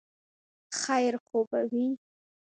خیر 0.79 1.13
خو 1.25 1.39
به 1.49 1.61
وي؟ 1.71 1.87